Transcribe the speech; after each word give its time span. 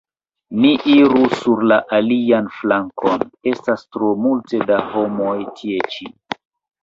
Ni 0.61 0.69
iru 0.93 1.19
sur 1.41 1.59
la 1.71 1.75
alian 1.97 2.47
flankon; 2.55 3.25
estas 3.51 3.83
tro 3.97 4.09
multe 4.23 4.61
da 4.71 4.79
homoj 4.95 5.37
tie 5.61 5.85
ĉi. 5.97 6.09